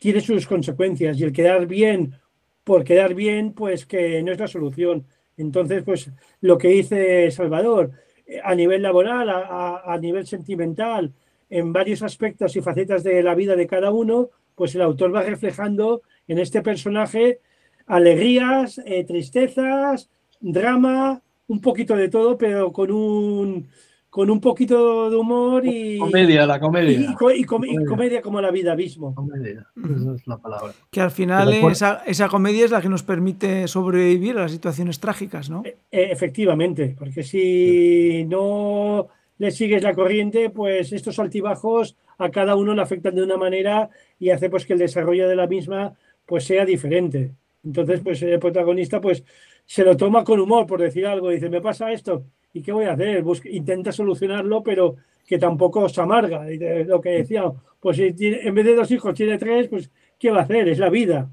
tiene 0.00 0.20
sus 0.20 0.46
consecuencias 0.46 1.20
y 1.20 1.24
el 1.24 1.32
quedar 1.32 1.66
bien 1.66 2.16
por 2.64 2.82
quedar 2.82 3.14
bien, 3.14 3.52
pues 3.52 3.86
que 3.86 4.22
no 4.24 4.32
es 4.32 4.40
la 4.40 4.48
solución. 4.48 5.06
Entonces, 5.36 5.82
pues 5.82 6.10
lo 6.40 6.58
que 6.58 6.68
dice 6.68 7.30
Salvador, 7.30 7.92
eh, 8.26 8.40
a 8.42 8.54
nivel 8.54 8.82
laboral, 8.82 9.28
a, 9.30 9.98
nivel 10.00 10.26
sentimental, 10.26 11.12
en 11.48 11.72
varios 11.72 12.02
aspectos 12.02 12.56
y 12.56 12.60
facetas 12.60 13.04
de 13.04 13.22
la 13.22 13.34
vida 13.34 13.54
de 13.54 13.66
cada 13.66 13.90
uno, 13.90 14.30
pues 14.54 14.74
el 14.74 14.82
autor 14.82 15.14
va 15.14 15.22
reflejando 15.22 16.02
en 16.26 16.38
este 16.38 16.62
personaje 16.62 17.40
alegrías, 17.86 18.80
eh, 18.84 19.04
tristezas, 19.04 20.10
drama, 20.40 21.22
un 21.46 21.60
poquito 21.60 21.94
de 21.94 22.08
todo, 22.08 22.36
pero 22.36 22.72
con 22.72 22.90
un, 22.90 23.68
con 24.16 24.30
un 24.30 24.40
poquito 24.40 25.10
de 25.10 25.16
humor 25.16 25.66
y. 25.66 25.98
Comedia, 25.98 26.46
la 26.46 26.58
comedia. 26.58 27.14
Y, 27.36 27.44
comedia. 27.44 28.22
como 28.22 28.40
la 28.40 28.50
vida 28.50 28.74
mismo. 28.74 29.14
Comedia, 29.14 29.66
esa 29.76 30.14
es 30.14 30.26
la 30.26 30.38
palabra. 30.38 30.72
Que 30.90 31.02
al 31.02 31.10
final 31.10 31.52
esa, 31.52 32.02
esa, 32.06 32.26
comedia 32.26 32.64
es 32.64 32.70
la 32.70 32.80
que 32.80 32.88
nos 32.88 33.02
permite 33.02 33.68
sobrevivir 33.68 34.38
a 34.38 34.44
las 34.44 34.52
situaciones 34.52 35.00
trágicas, 35.00 35.50
¿no? 35.50 35.64
E, 35.66 35.76
e, 35.90 36.12
efectivamente, 36.12 36.96
porque 36.98 37.22
si 37.22 38.24
no 38.24 39.06
le 39.36 39.50
sigues 39.50 39.82
la 39.82 39.92
corriente, 39.92 40.48
pues 40.48 40.94
estos 40.94 41.18
altibajos 41.18 41.94
a 42.16 42.30
cada 42.30 42.56
uno 42.56 42.74
le 42.74 42.80
afectan 42.80 43.16
de 43.16 43.22
una 43.22 43.36
manera 43.36 43.90
y 44.18 44.30
hace 44.30 44.48
pues 44.48 44.64
que 44.64 44.72
el 44.72 44.78
desarrollo 44.78 45.28
de 45.28 45.36
la 45.36 45.46
misma 45.46 45.92
pues 46.24 46.44
sea 46.44 46.64
diferente. 46.64 47.32
Entonces, 47.62 48.00
pues 48.02 48.22
el 48.22 48.38
protagonista 48.38 48.98
pues 48.98 49.24
se 49.66 49.84
lo 49.84 49.94
toma 49.94 50.24
con 50.24 50.40
humor, 50.40 50.66
por 50.66 50.80
decir 50.80 51.06
algo, 51.06 51.28
dice, 51.28 51.50
me 51.50 51.60
pasa 51.60 51.92
esto, 51.92 52.24
¿y 52.52 52.62
qué 52.62 52.72
voy 52.72 52.86
a 52.86 52.92
hacer? 52.92 53.24
intenta 53.44 53.92
solucionarlo, 53.92 54.62
pero 54.62 54.96
que 55.26 55.38
tampoco 55.38 55.88
se 55.88 56.00
amarga. 56.00 56.46
lo 56.86 57.00
que 57.00 57.10
decía, 57.10 57.44
pues 57.80 57.96
si 57.96 58.14
en 58.18 58.54
vez 58.54 58.64
de 58.64 58.74
dos 58.74 58.90
hijos 58.90 59.14
tiene 59.14 59.38
tres, 59.38 59.68
pues 59.68 59.90
¿qué 60.18 60.30
va 60.30 60.40
a 60.40 60.42
hacer? 60.42 60.68
Es 60.68 60.78
la 60.78 60.90
vida. 60.90 61.28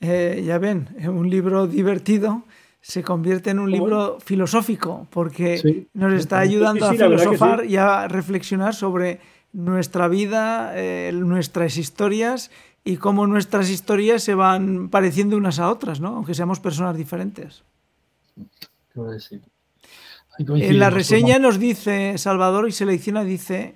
Eh, 0.00 0.42
ya 0.44 0.58
ven, 0.58 0.88
es 0.98 1.06
un 1.06 1.30
libro 1.30 1.66
divertido 1.66 2.42
se 2.82 3.04
convierte 3.04 3.50
en 3.50 3.60
un 3.60 3.70
libro 3.70 4.18
filosófico 4.20 5.06
porque 5.10 5.86
nos 5.94 6.12
está 6.14 6.40
ayudando 6.40 6.86
a 6.86 6.92
filosofar 6.92 7.64
y 7.64 7.76
a 7.76 8.08
reflexionar 8.08 8.74
sobre 8.74 9.20
nuestra 9.52 10.08
vida, 10.08 10.72
eh, 10.74 11.12
nuestras 11.14 11.76
historias 11.76 12.50
y 12.82 12.96
cómo 12.96 13.28
nuestras 13.28 13.70
historias 13.70 14.24
se 14.24 14.34
van 14.34 14.88
pareciendo 14.88 15.36
unas 15.36 15.60
a 15.60 15.70
otras, 15.70 16.00
¿no? 16.00 16.08
aunque 16.08 16.34
seamos 16.34 16.58
personas 16.58 16.96
diferentes. 16.96 17.62
En 20.38 20.78
la 20.78 20.90
reseña 20.90 21.38
nos 21.38 21.58
dice 21.58 22.16
Salvador 22.18 22.68
y 22.68 22.72
selecciona, 22.72 23.22
dice, 23.24 23.74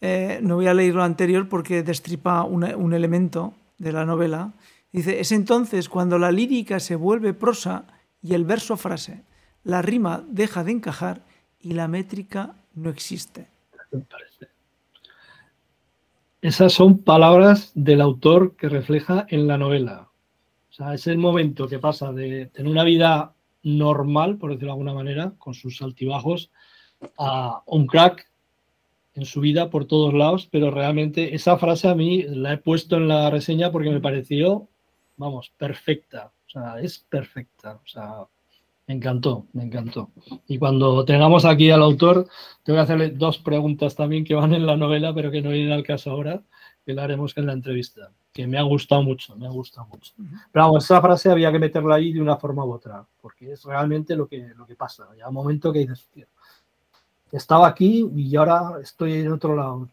eh, 0.00 0.40
no 0.42 0.56
voy 0.56 0.66
a 0.66 0.74
leer 0.74 0.94
lo 0.94 1.02
anterior 1.02 1.48
porque 1.48 1.82
destripa 1.82 2.44
un 2.44 2.92
elemento 2.92 3.54
de 3.76 3.92
la 3.92 4.04
novela, 4.04 4.52
dice, 4.92 5.20
es 5.20 5.30
entonces 5.32 5.88
cuando 5.88 6.18
la 6.18 6.32
lírica 6.32 6.80
se 6.80 6.96
vuelve 6.96 7.34
prosa, 7.34 7.86
y 8.22 8.34
el 8.34 8.44
verso 8.44 8.76
frase. 8.76 9.22
La 9.64 9.82
rima 9.82 10.24
deja 10.28 10.64
de 10.64 10.72
encajar 10.72 11.22
y 11.60 11.72
la 11.72 11.88
métrica 11.88 12.54
no 12.74 12.90
existe. 12.90 13.48
Esas 16.40 16.72
son 16.72 16.98
palabras 16.98 17.72
del 17.74 18.00
autor 18.00 18.54
que 18.56 18.68
refleja 18.68 19.26
en 19.28 19.46
la 19.46 19.58
novela. 19.58 20.08
O 20.70 20.72
sea, 20.72 20.94
es 20.94 21.06
el 21.06 21.18
momento 21.18 21.66
que 21.66 21.78
pasa 21.78 22.12
de 22.12 22.46
tener 22.46 22.70
una 22.70 22.84
vida 22.84 23.34
normal, 23.76 24.38
por 24.38 24.50
decirlo 24.50 24.68
de 24.68 24.72
alguna 24.72 24.94
manera, 24.94 25.32
con 25.38 25.54
sus 25.54 25.82
altibajos, 25.82 26.50
a 27.18 27.62
un 27.66 27.86
crack 27.86 28.28
en 29.14 29.24
su 29.24 29.40
vida 29.40 29.68
por 29.70 29.84
todos 29.84 30.14
lados, 30.14 30.48
pero 30.50 30.70
realmente 30.70 31.34
esa 31.34 31.58
frase 31.58 31.88
a 31.88 31.94
mí 31.94 32.22
la 32.22 32.54
he 32.54 32.58
puesto 32.58 32.96
en 32.96 33.08
la 33.08 33.30
reseña 33.30 33.72
porque 33.72 33.90
me 33.90 34.00
pareció, 34.00 34.68
vamos, 35.16 35.52
perfecta. 35.56 36.32
O 36.46 36.50
sea, 36.50 36.80
es 36.80 36.98
perfecta. 36.98 37.80
O 37.84 37.86
sea, 37.86 38.26
me 38.86 38.94
encantó, 38.94 39.46
me 39.52 39.64
encantó. 39.64 40.10
Y 40.46 40.58
cuando 40.58 41.04
tengamos 41.04 41.44
aquí 41.44 41.70
al 41.70 41.82
autor, 41.82 42.26
te 42.62 42.72
voy 42.72 42.78
a 42.78 42.84
hacerle 42.84 43.10
dos 43.10 43.38
preguntas 43.38 43.94
también 43.94 44.24
que 44.24 44.34
van 44.34 44.54
en 44.54 44.66
la 44.66 44.76
novela, 44.76 45.12
pero 45.14 45.30
que 45.30 45.42
no 45.42 45.50
vienen 45.50 45.72
al 45.72 45.82
caso 45.82 46.10
ahora, 46.10 46.42
que 46.86 46.94
la 46.94 47.04
haremos 47.04 47.36
en 47.36 47.46
la 47.46 47.52
entrevista, 47.52 48.12
que 48.38 48.46
me 48.46 48.56
ha 48.56 48.62
gustado 48.62 49.02
mucho, 49.02 49.34
me 49.34 49.48
ha 49.48 49.50
gustado 49.50 49.88
mucho. 49.88 50.12
Pero 50.16 50.66
vamos, 50.66 50.84
esa 50.84 51.02
frase 51.02 51.28
había 51.28 51.50
que 51.50 51.58
meterla 51.58 51.96
ahí 51.96 52.12
de 52.12 52.20
una 52.20 52.36
forma 52.36 52.64
u 52.64 52.70
otra, 52.70 53.04
porque 53.20 53.50
es 53.50 53.64
realmente 53.64 54.14
lo 54.14 54.28
que, 54.28 54.52
lo 54.56 54.64
que 54.64 54.76
pasa. 54.76 55.08
Ya 55.18 55.26
un 55.26 55.34
momento 55.34 55.72
que 55.72 55.80
dices, 55.80 56.08
tío, 56.14 56.26
estaba 57.32 57.66
aquí 57.66 58.08
y 58.14 58.36
ahora 58.36 58.74
estoy 58.80 59.14
en 59.14 59.32
otro 59.32 59.56
lado. 59.56 59.88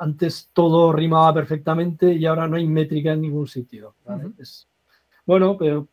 antes 0.00 0.50
todo 0.52 0.92
rimaba 0.92 1.32
perfectamente 1.34 2.12
y 2.12 2.26
ahora 2.26 2.48
no 2.48 2.56
hay 2.56 2.66
métrica 2.66 3.12
en 3.12 3.20
ningún 3.20 3.46
sitio. 3.46 3.94
bueno, 5.24 5.56
pero 5.56 5.86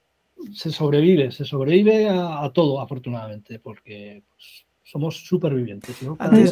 se 0.56 0.72
sobrevive, 0.72 1.30
se 1.30 1.46
sobrevive 1.46 2.10
a, 2.10 2.50
todo, 2.52 2.82
afortunadamente, 2.82 3.60
porque 3.60 4.24
pues, 4.28 4.66
somos 4.92 5.26
supervivientes. 5.26 5.96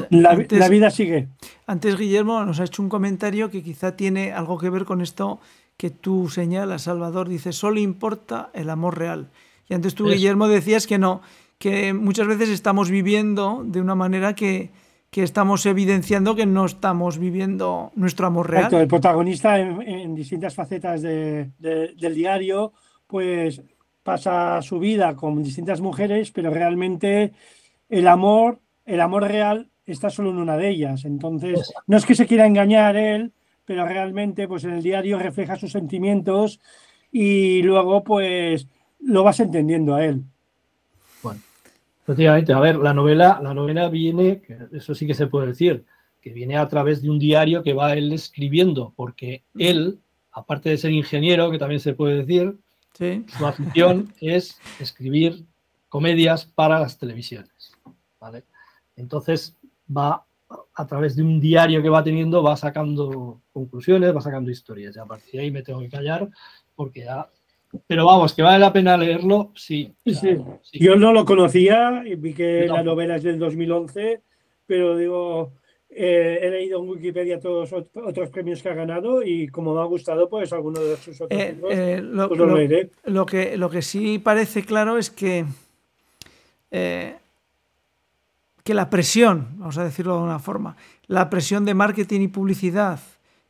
la, 0.09 0.69
vida 0.69 0.89
sigue. 0.89 1.27
Antes 1.67 1.97
Guillermo 1.97 2.45
nos 2.45 2.61
ha 2.61 2.63
hecho 2.63 2.81
un 2.81 2.87
comentario 2.87 3.51
que 3.51 3.61
quizá 3.61 3.97
tiene 3.97 4.31
algo 4.31 4.57
que 4.57 4.69
ver 4.69 4.85
con 4.85 5.01
esto 5.01 5.41
que 5.75 5.89
tú 5.89 6.29
señalas, 6.29 6.83
Salvador. 6.83 7.27
Dice, 7.27 7.51
solo 7.51 7.81
importa 7.81 8.49
el 8.53 8.69
amor 8.69 8.97
real. 8.97 9.27
Y 9.67 9.73
antes 9.73 9.93
tú, 9.93 10.07
Guillermo, 10.07 10.47
decías 10.47 10.87
que 10.87 10.97
no, 10.97 11.21
que 11.57 11.93
muchas 11.93 12.27
veces 12.27 12.47
estamos 12.47 12.89
viviendo 12.89 13.61
de 13.65 13.81
una 13.81 13.95
manera 13.95 14.33
que, 14.35 14.69
que 15.11 15.23
estamos 15.23 15.65
evidenciando 15.65 16.33
que 16.33 16.45
no 16.45 16.65
estamos 16.65 17.17
viviendo 17.17 17.91
nuestro 17.95 18.27
amor 18.27 18.49
real. 18.49 18.73
el 18.73 18.87
protagonista 18.87 19.59
en, 19.59 20.15
distintas 20.15 20.55
facetas 20.55 21.01
del 21.01 22.13
diario, 22.15 22.71
pues 23.05 23.61
pasa 24.01 24.61
su 24.61 24.79
vida 24.79 25.13
con 25.17 25.43
distintas 25.43 25.81
mujeres, 25.81 26.31
pero 26.31 26.51
realmente 26.51 27.33
el 27.89 28.07
amor, 28.07 28.59
el 28.85 29.01
amor 29.01 29.23
real 29.23 29.69
está 29.85 30.09
solo 30.09 30.29
en 30.29 30.37
una 30.37 30.57
de 30.57 30.69
ellas. 30.69 31.05
Entonces, 31.05 31.73
no 31.87 31.97
es 31.97 32.05
que 32.05 32.15
se 32.15 32.27
quiera 32.27 32.45
engañar 32.45 32.95
él, 32.95 33.33
pero 33.65 33.85
realmente 33.85 34.47
pues 34.47 34.63
en 34.63 34.71
el 34.71 34.83
diario 34.83 35.19
refleja 35.19 35.55
sus 35.55 35.71
sentimientos 35.71 36.59
y 37.11 37.61
luego 37.63 38.03
pues 38.03 38.67
lo 38.99 39.23
vas 39.23 39.39
entendiendo 39.39 39.95
a 39.95 40.05
él. 40.05 40.23
Efectivamente, 42.09 42.53
a 42.53 42.59
ver, 42.59 42.77
la 42.77 42.91
novela, 42.91 43.39
la 43.39 43.53
novela 43.53 43.87
viene, 43.87 44.41
eso 44.73 44.95
sí 44.95 45.05
que 45.05 45.13
se 45.13 45.27
puede 45.27 45.45
decir, 45.45 45.85
que 46.19 46.33
viene 46.33 46.57
a 46.57 46.67
través 46.67 47.03
de 47.03 47.09
un 47.11 47.19
diario 47.19 47.61
que 47.61 47.73
va 47.73 47.93
él 47.93 48.11
escribiendo, 48.11 48.93
porque 48.95 49.43
él, 49.55 49.99
aparte 50.31 50.69
de 50.69 50.77
ser 50.77 50.89
ingeniero, 50.89 51.51
que 51.51 51.59
también 51.59 51.79
se 51.79 51.93
puede 51.93 52.23
decir, 52.23 52.57
su 53.37 53.45
afición 53.45 54.11
es 54.21 54.59
escribir 54.79 55.45
comedias 55.87 56.45
para 56.45 56.79
las 56.79 56.97
televisiones. 56.97 57.51
¿Vale? 58.19 58.43
Entonces 58.95 59.57
va 59.95 60.25
a 60.73 60.87
través 60.87 61.15
de 61.15 61.23
un 61.23 61.39
diario 61.39 61.81
que 61.81 61.89
va 61.89 62.03
teniendo, 62.03 62.41
va 62.41 62.57
sacando 62.57 63.41
conclusiones, 63.53 64.15
va 64.15 64.21
sacando 64.21 64.49
historias. 64.49 64.95
Y 64.95 64.99
a 64.99 65.05
partir 65.05 65.33
de 65.33 65.39
ahí 65.41 65.51
me 65.51 65.61
tengo 65.61 65.79
que 65.79 65.89
callar 65.89 66.27
porque 66.75 67.01
ya 67.01 67.29
pero 67.87 68.05
vamos, 68.05 68.33
que 68.33 68.41
vale 68.41 68.59
la 68.59 68.73
pena 68.73 68.97
leerlo, 68.97 69.51
sí. 69.55 69.93
Yo 70.73 70.95
no 70.95 71.13
lo 71.13 71.23
conocía, 71.23 72.03
y 72.05 72.15
vi 72.15 72.33
que 72.33 72.65
la 72.67 72.81
novela 72.81 73.17
es 73.17 73.23
del 73.23 73.37
2011, 73.37 74.21
pero 74.65 74.97
digo, 74.97 75.51
eh, 75.89 76.39
he 76.41 76.49
leído 76.49 76.81
en 76.81 76.89
Wikipedia 76.89 77.39
todos 77.39 77.71
otros 77.73 78.29
premios 78.29 78.63
que 78.63 78.69
ha 78.69 78.73
ganado 78.73 79.21
y 79.21 79.47
como 79.49 79.75
me 79.75 79.81
ha 79.81 79.85
gustado, 79.85 80.29
pues 80.29 80.51
alguno 80.51 80.79
de 80.79 80.97
sus 80.97 81.21
otros 81.21 81.39
eh, 81.39 81.55
eh, 81.69 82.01
lo, 82.03 82.27
pues 82.27 82.39
lo, 82.39 82.55
leeré. 82.55 82.89
Lo 83.05 83.25
que, 83.25 83.55
lo 83.55 83.69
que 83.69 83.83
sí 83.83 84.17
parece 84.17 84.63
claro 84.63 84.97
es 84.97 85.11
que, 85.11 85.45
que 88.69 88.75
la 88.75 88.91
presión, 88.91 89.47
vamos 89.57 89.79
a 89.79 89.83
decirlo 89.83 90.15
de 90.17 90.21
una 90.21 90.37
forma, 90.37 90.77
la 91.07 91.31
presión 91.31 91.65
de 91.65 91.73
marketing 91.73 92.21
y 92.21 92.27
publicidad 92.27 92.99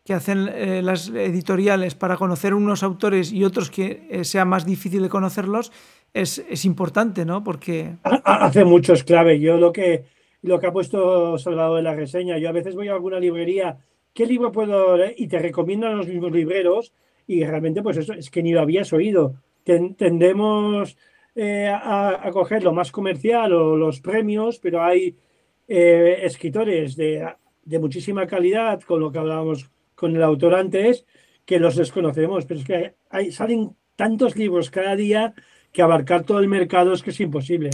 que 0.06 0.14
hacen 0.14 0.48
eh, 0.48 0.82
las 0.82 1.10
editoriales 1.10 1.94
para 1.94 2.16
conocer 2.16 2.54
unos 2.54 2.84
autores 2.84 3.34
y 3.34 3.44
otros 3.44 3.70
que 3.70 4.08
eh, 4.10 4.24
sea 4.24 4.46
más 4.46 4.66
difícil 4.66 5.02
de 5.02 5.10
conocerlos 5.10 5.74
es, 6.14 6.40
es, 6.50 6.64
importante, 6.64 7.26
¿no? 7.26 7.44
Porque... 7.44 7.98
Hace 8.24 8.64
mucho 8.64 8.94
es 8.94 9.04
clave. 9.04 9.42
Yo 9.42 9.58
lo 9.58 9.74
que, 9.74 10.06
lo 10.42 10.58
que 10.58 10.68
ha 10.68 10.72
puesto 10.72 11.38
Salvador 11.38 11.80
en 11.80 11.84
la 11.84 11.96
reseña, 11.96 12.38
yo 12.38 12.48
a 12.48 12.54
veces 12.54 12.74
voy 12.74 12.88
a 12.88 12.94
alguna 12.94 13.20
librería, 13.20 13.78
¿qué 14.14 14.26
libro 14.26 14.54
puedo 14.54 14.96
leer? 14.96 15.16
Y 15.18 15.28
te 15.28 15.40
recomiendan 15.40 15.98
los 15.98 16.08
mismos 16.08 16.32
libreros 16.32 16.94
y 17.28 17.44
realmente 17.44 17.82
pues 17.82 17.98
eso 17.98 18.14
es 18.14 18.32
que 18.32 18.42
ni 18.42 18.54
lo 18.54 18.62
habías 18.62 18.94
oído. 18.94 19.36
tendemos 19.66 20.96
eh, 21.36 21.68
a, 21.68 22.28
a, 22.28 22.32
coger 22.32 22.64
lo 22.64 22.74
más 22.74 22.92
comercial 22.92 23.54
o 23.54 23.76
los 23.76 24.02
premios, 24.02 24.60
pero 24.60 24.84
hay 24.84 25.16
escritores 25.68 26.96
de, 26.96 27.32
de 27.64 27.80
muchísima 27.80 28.26
calidad, 28.26 28.82
con 28.82 29.00
lo 29.00 29.12
que 29.12 29.20
hablábamos 29.20 29.70
con 29.94 30.16
el 30.16 30.24
autor 30.24 30.56
antes 30.56 31.06
que 31.46 31.60
los 31.60 31.76
desconocemos, 31.76 32.46
pero 32.46 32.60
es 32.60 32.66
que 32.66 32.94
hay, 33.10 33.32
salen 33.32 33.76
tantos 33.96 34.36
libros 34.36 34.72
cada 34.72 34.96
día 34.96 35.34
que 35.72 35.82
abarcar 35.82 36.24
todo 36.24 36.40
el 36.40 36.48
mercado 36.48 36.94
es 36.94 37.04
que 37.04 37.10
es 37.10 37.20
imposible. 37.20 37.70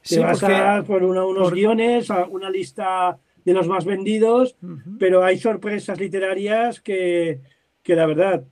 Se 0.00 0.20
vas 0.20 0.42
a 0.42 0.48
dar 0.48 0.84
por 0.84 1.02
unos 1.02 1.52
guiones, 1.52 2.08
una 2.30 2.50
lista 2.50 3.18
de 3.44 3.52
los 3.52 3.68
más 3.68 3.84
vendidos, 3.84 4.56
pero 4.98 5.24
hay 5.24 5.38
sorpresas 5.38 6.00
literarias 6.00 6.80
que, 6.80 7.40
que 7.82 7.94
la 7.94 8.06
verdad, 8.06 8.44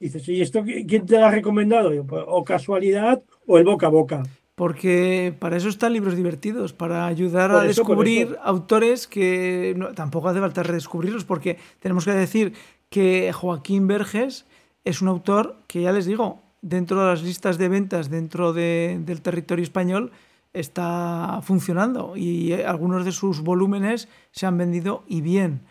dices, 0.00 0.28
¿y 0.28 0.40
esto 0.40 0.64
quién 0.64 1.06
te 1.06 1.18
lo 1.18 1.26
ha 1.26 1.30
recomendado? 1.30 1.90
Pues, 2.04 2.24
o 2.26 2.42
casualidad 2.44 3.22
o 3.46 3.58
el 3.58 3.64
boca 3.64 3.86
a 3.86 3.90
boca 3.90 4.22
porque 4.60 5.34
para 5.38 5.56
eso 5.56 5.70
están 5.70 5.94
libros 5.94 6.14
divertidos, 6.14 6.74
para 6.74 7.06
ayudar 7.06 7.50
a 7.50 7.62
descubrir 7.62 8.36
autores 8.42 9.06
que 9.06 9.74
tampoco 9.94 10.28
hace 10.28 10.38
falta 10.38 10.62
redescubrirlos, 10.62 11.24
porque 11.24 11.56
tenemos 11.78 12.04
que 12.04 12.10
decir 12.10 12.52
que 12.90 13.32
Joaquín 13.32 13.86
Verges 13.86 14.44
es 14.84 15.00
un 15.00 15.08
autor 15.08 15.56
que 15.66 15.80
ya 15.80 15.92
les 15.92 16.04
digo, 16.04 16.42
dentro 16.60 17.00
de 17.00 17.06
las 17.06 17.22
listas 17.22 17.56
de 17.56 17.70
ventas 17.70 18.10
dentro 18.10 18.52
del 18.52 19.22
territorio 19.22 19.62
español 19.62 20.12
está 20.52 21.40
funcionando 21.42 22.14
y 22.16 22.52
algunos 22.52 23.06
de 23.06 23.12
sus 23.12 23.40
volúmenes 23.40 24.08
se 24.30 24.44
han 24.44 24.58
vendido 24.58 25.04
y 25.06 25.22
bien. 25.22 25.62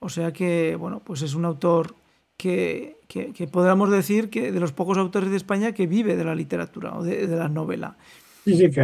O 0.00 0.08
sea 0.08 0.32
que, 0.32 0.74
bueno, 0.76 1.02
pues 1.04 1.20
es 1.20 1.34
un 1.34 1.44
autor 1.44 1.96
que, 2.38 2.96
que, 3.08 3.46
podríamos 3.48 3.90
decir 3.90 4.30
que 4.30 4.52
de 4.52 4.60
los 4.60 4.72
pocos 4.72 4.96
autores 4.96 5.30
de 5.30 5.36
España 5.36 5.72
que 5.72 5.86
vive 5.86 6.16
de 6.16 6.24
la 6.24 6.34
literatura 6.34 6.96
o 6.96 7.02
de 7.02 7.26
la 7.26 7.48
novela. 7.48 7.98
Sí, 8.46 8.70
que 8.70 8.80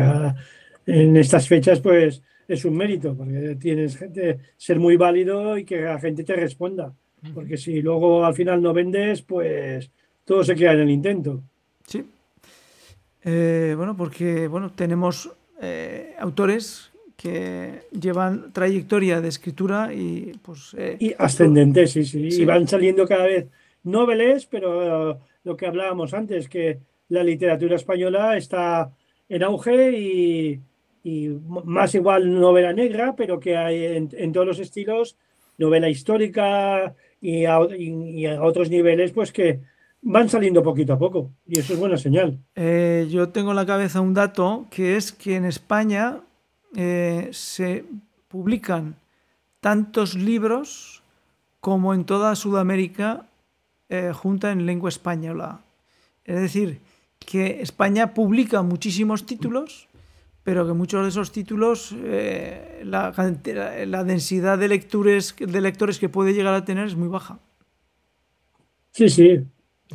en 0.86 1.16
estas 1.16 1.48
fechas 1.48 1.80
pues 1.80 2.20
es 2.46 2.64
un 2.64 2.76
mérito, 2.76 3.16
porque 3.16 3.56
tienes 3.58 3.96
gente, 3.96 4.40
ser 4.56 4.78
muy 4.78 4.96
válido 4.96 5.56
y 5.56 5.64
que 5.64 5.80
la 5.80 5.98
gente 5.98 6.24
te 6.24 6.34
responda. 6.34 6.92
Porque 7.32 7.56
si 7.56 7.80
luego 7.80 8.26
al 8.26 8.34
final 8.34 8.60
no 8.60 8.74
vendes, 8.74 9.22
pues 9.22 9.90
todo 10.26 10.44
se 10.44 10.54
queda 10.54 10.72
en 10.72 10.80
el 10.80 10.90
intento. 10.90 11.42
Sí. 11.86 12.04
Eh, 13.22 13.72
bueno, 13.76 13.96
porque 13.96 14.46
bueno, 14.48 14.72
tenemos 14.72 15.30
eh, 15.62 16.14
autores 16.18 16.90
que 17.16 17.82
llevan 17.98 18.52
trayectoria 18.52 19.20
de 19.20 19.28
escritura 19.28 19.92
y 19.92 20.32
pues... 20.42 20.74
Eh, 20.76 20.96
y 20.98 21.14
ascendentes, 21.18 21.92
sí, 21.92 22.04
sí, 22.04 22.28
Y 22.30 22.44
van 22.44 22.66
saliendo 22.68 23.06
cada 23.06 23.26
vez 23.26 23.46
noveles, 23.84 24.46
pero 24.46 25.20
lo 25.44 25.56
que 25.56 25.66
hablábamos 25.66 26.14
antes, 26.14 26.48
que 26.48 26.78
la 27.08 27.22
literatura 27.22 27.76
española 27.76 28.36
está 28.36 28.90
en 29.28 29.42
auge 29.42 29.92
y, 29.92 30.60
más 31.64 31.94
igual 31.94 32.40
novela 32.40 32.72
negra, 32.72 33.14
pero 33.14 33.38
que 33.38 33.56
hay 33.56 33.84
en, 33.84 34.32
todos 34.32 34.46
los 34.46 34.58
estilos, 34.58 35.16
novela 35.58 35.90
histórica 35.90 36.94
y 37.20 37.44
a, 37.44 37.60
otros 38.40 38.70
niveles, 38.70 39.12
pues 39.12 39.30
que 39.30 39.60
van 40.00 40.30
saliendo 40.30 40.62
poquito 40.62 40.94
a 40.94 40.98
poco. 40.98 41.30
Y 41.46 41.58
eso 41.58 41.74
es 41.74 41.78
buena 41.78 41.98
señal. 41.98 42.38
Eh, 42.54 43.06
yo 43.10 43.28
tengo 43.28 43.50
en 43.50 43.56
la 43.56 43.66
cabeza 43.66 44.00
un 44.00 44.14
dato 44.14 44.66
que 44.70 44.96
es 44.96 45.12
que 45.12 45.36
en 45.36 45.44
España 45.44 46.20
eh, 46.76 47.28
se 47.32 47.84
publican 48.28 48.96
tantos 49.60 50.14
libros 50.14 51.02
como 51.60 51.94
en 51.94 52.04
toda 52.04 52.36
Sudamérica 52.36 53.26
eh, 53.88 54.12
junta 54.12 54.52
en 54.52 54.66
lengua 54.66 54.88
española. 54.88 55.60
Es 56.24 56.40
decir, 56.40 56.80
que 57.18 57.62
España 57.62 58.12
publica 58.12 58.62
muchísimos 58.62 59.24
títulos, 59.24 59.88
pero 60.42 60.66
que 60.66 60.72
muchos 60.72 61.02
de 61.02 61.08
esos 61.08 61.32
títulos, 61.32 61.94
eh, 61.96 62.82
la, 62.84 63.12
la, 63.86 64.04
densidad 64.04 64.58
de 64.58 64.68
lectores, 64.68 65.34
de 65.38 65.60
lectores 65.60 65.98
que 65.98 66.08
puede 66.08 66.34
llegar 66.34 66.54
a 66.54 66.64
tener 66.64 66.86
es 66.86 66.96
muy 66.96 67.08
baja. 67.08 67.38
Sí, 68.90 69.08
sí, 69.08 69.40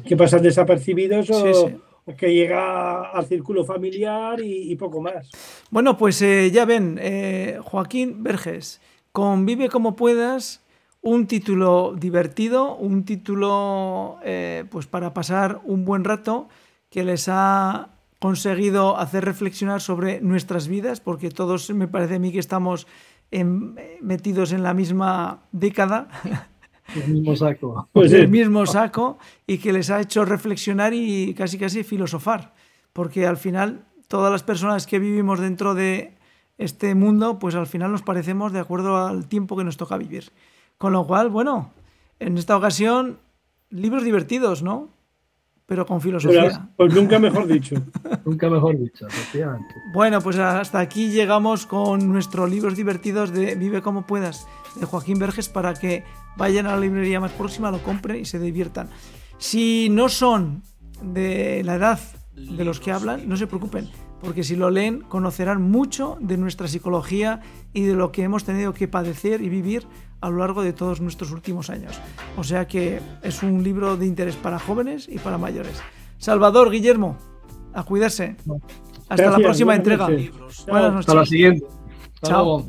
que 0.06 0.18
pasan 0.18 0.42
desapercibidos 0.42 1.30
o, 1.30 1.72
que 2.18 2.34
llega 2.34 3.12
al 3.12 3.26
círculo 3.26 3.66
familiar 3.66 4.40
y, 4.42 4.76
poco 4.76 5.02
más. 5.02 5.30
Bueno, 5.70 5.98
pues 5.98 6.22
eh, 6.22 6.52
ya 6.52 6.66
ven, 6.66 6.98
eh, 7.02 7.60
Joaquín 7.62 8.24
Verges, 8.24 8.82
convive 9.12 9.70
como 9.70 9.96
puedas, 9.96 10.64
un 11.02 11.28
título 11.28 11.96
divertido, 11.98 12.76
un 12.76 13.06
título 13.06 14.20
pues 14.70 14.86
para 14.86 15.14
pasar 15.14 15.62
un 15.64 15.86
buen 15.86 16.04
rato 16.04 16.50
que 16.90 17.06
les 17.06 17.28
ha 17.30 17.90
conseguido 18.20 18.98
hacer 18.98 19.24
reflexionar 19.24 19.80
sobre 19.80 20.20
nuestras 20.20 20.68
vidas, 20.68 21.00
porque 21.00 21.30
todos 21.30 21.70
me 21.70 21.88
parece 21.88 22.16
a 22.16 22.20
mí 22.20 22.34
que 22.34 22.40
estamos 22.40 22.86
metidos 24.02 24.52
en 24.52 24.64
la 24.64 24.74
misma 24.74 25.44
década. 25.54 26.10
El 26.96 27.14
mismo 27.14 27.36
saco. 27.36 27.90
Pues 27.92 28.14
el 28.14 28.28
mismo 28.28 28.66
saco 28.66 29.18
y 29.48 29.58
que 29.58 29.74
les 29.74 29.90
ha 29.90 30.00
hecho 30.02 30.26
reflexionar 30.26 30.94
y 30.94 31.34
casi 31.34 31.58
casi 31.58 31.84
filosofar, 31.84 32.54
porque 32.94 33.26
al 33.26 33.38
final 33.38 33.86
todas 34.08 34.32
las 34.32 34.44
personas 34.44 34.88
que 34.88 35.00
vivimos 35.00 35.40
dentro 35.40 35.76
de 35.76 36.14
este 36.58 36.94
mundo, 36.94 37.40
pues 37.40 37.56
al 37.56 37.68
final 37.68 37.92
nos 37.92 38.02
parecemos 38.02 38.52
de 38.52 38.60
acuerdo 38.60 38.98
al 38.98 39.28
tiempo 39.28 39.56
que 39.56 39.64
nos 39.64 39.78
toca 39.78 39.98
vivir. 39.98 40.32
Con 40.78 40.94
lo 40.94 41.08
cual, 41.08 41.30
bueno, 41.30 41.72
en 42.20 42.38
esta 42.38 42.58
ocasión, 42.58 43.18
libros 43.70 44.04
divertidos, 44.04 44.62
¿no? 44.62 44.90
Pero 45.66 45.86
con 45.86 46.02
filosofía. 46.02 46.70
pues 46.76 46.94
nunca 46.94 47.20
mejor 47.20 47.48
dicho. 47.48 47.76
nunca 48.26 48.50
mejor 48.50 48.78
dicho, 48.78 49.08
efectivamente. 49.08 49.74
Bueno, 49.94 50.20
pues 50.20 50.38
hasta 50.38 50.80
aquí 50.80 51.12
llegamos 51.12 51.66
con 51.66 52.12
nuestros 52.12 52.50
libros 52.50 52.76
divertidos 52.76 53.32
de 53.32 53.56
Vive 53.56 53.82
como 53.82 54.08
puedas, 54.08 54.48
de 54.76 54.86
Joaquín 54.86 55.20
Verges, 55.20 55.48
para 55.48 55.76
que 55.76 56.04
vayan 56.40 56.66
a 56.66 56.72
la 56.72 56.80
librería 56.80 57.20
más 57.20 57.32
próxima, 57.34 57.70
lo 57.70 57.84
compren 57.84 58.22
y 58.22 58.26
se 58.26 58.40
diviertan. 58.40 58.90
Si 59.38 59.90
no 59.92 60.10
son 60.10 60.64
de 61.04 61.62
la 61.64 61.76
edad 61.76 62.00
de 62.34 62.66
los 62.66 62.80
que 62.80 62.92
hablan, 62.92 63.28
no 63.30 63.38
se 63.38 63.46
preocupen, 63.46 63.90
porque 64.22 64.44
si 64.44 64.56
lo 64.56 64.72
leen 64.72 65.02
conocerán 65.02 65.62
mucho 65.62 66.18
de 66.22 66.38
nuestra 66.38 66.68
psicología 66.68 67.42
y 67.74 67.84
de 67.84 67.94
lo 67.94 68.12
que 68.12 68.24
hemos 68.24 68.46
tenido 68.46 68.74
que 68.74 68.88
padecer 68.88 69.42
y 69.42 69.50
vivir 69.50 69.86
a 70.22 70.30
lo 70.30 70.38
largo 70.38 70.64
de 70.64 70.74
todos 70.74 71.02
nuestros 71.02 71.32
últimos 71.32 71.70
años. 71.70 72.00
O 72.38 72.44
sea 72.44 72.68
que 72.68 73.02
es 73.22 73.44
un 73.44 73.64
libro 73.64 73.98
de 73.98 74.06
interés 74.06 74.36
para 74.36 74.60
jóvenes 74.60 75.08
y 75.08 75.20
para 75.20 75.38
mayores. 75.38 75.82
Salvador, 76.18 76.72
Guillermo, 76.72 77.18
a 77.74 77.84
cuidarse. 77.84 78.36
Hasta 79.10 79.30
la 79.30 79.38
próxima 79.38 79.76
entrega. 79.76 80.08
Buenas 80.08 80.94
noches. 80.94 81.00
Hasta 81.00 81.14
la 81.16 81.26
siguiente. 81.26 81.66
Chao. 82.24 82.68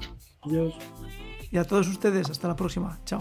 Y 1.51 1.57
a 1.57 1.65
todos 1.65 1.89
ustedes, 1.89 2.31
hasta 2.31 2.49
la 2.49 2.57
próxima. 2.57 2.99
Chao. 3.05 3.21